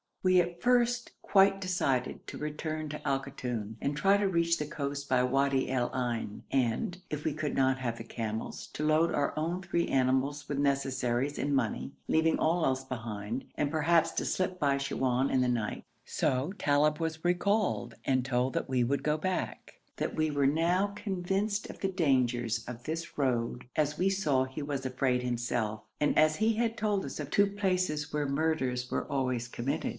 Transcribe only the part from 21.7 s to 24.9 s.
the dangers of this road, as we saw he was